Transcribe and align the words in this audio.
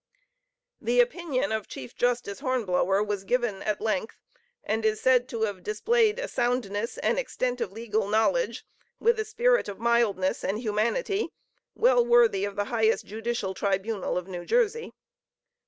The 0.81 0.99
opinion 0.99 1.51
of 1.51 1.67
Chief 1.67 1.95
Justice 1.95 2.39
Hornblower 2.39 3.03
was 3.03 3.23
given 3.23 3.61
at 3.61 3.79
length, 3.79 4.17
and 4.63 4.83
is 4.83 4.99
said 4.99 5.29
to 5.29 5.43
have 5.43 5.61
displayed 5.61 6.17
a 6.17 6.27
soundness 6.27 6.97
and 6.97 7.19
extent 7.19 7.61
of 7.61 7.71
legal 7.71 8.07
knowledge, 8.07 8.65
with 8.99 9.19
a 9.19 9.25
spirit 9.25 9.69
of 9.69 9.77
mildness 9.79 10.43
and 10.43 10.57
humanity, 10.57 11.29
well 11.75 12.03
worthy 12.03 12.45
of 12.45 12.55
the 12.55 12.65
highest 12.73 13.05
judicial 13.05 13.53
tribunal 13.53 14.17
of 14.17 14.27
New 14.27 14.43
Jersey. 14.43 14.91